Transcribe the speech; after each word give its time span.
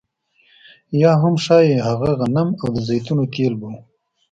یا 1.01 1.11
هم 1.21 1.35
ښايي 1.43 1.75
هغه 1.87 2.09
غنم 2.19 2.49
او 2.61 2.67
د 2.75 2.77
زیتونو 2.87 3.23
تېل 3.33 3.53
به 3.59 3.67
وو 3.71 3.77